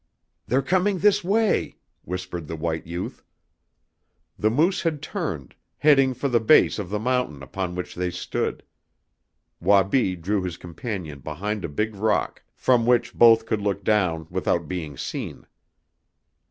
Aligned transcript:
"They're 0.47 0.63
coming 0.63 0.97
this 0.97 1.23
way!" 1.23 1.77
whispered 2.05 2.47
the 2.47 2.55
white 2.55 2.87
youth. 2.87 3.23
The 4.35 4.49
moose 4.49 4.81
had 4.81 4.99
turned, 4.99 5.53
heading 5.77 6.15
for 6.15 6.27
the 6.27 6.39
base 6.39 6.79
of 6.79 6.89
the 6.89 6.97
mountain 6.97 7.43
upon 7.43 7.75
which 7.75 7.93
they 7.93 8.09
stood. 8.09 8.63
Wabi 9.59 10.15
drew 10.15 10.41
his 10.41 10.57
companion 10.57 11.19
behind 11.19 11.63
a 11.63 11.69
big 11.69 11.93
rock, 11.93 12.41
from 12.55 12.87
which 12.87 13.13
both 13.13 13.45
could 13.45 13.61
look 13.61 13.83
down 13.83 14.25
without 14.31 14.67
being 14.67 14.97
seen. 14.97 15.45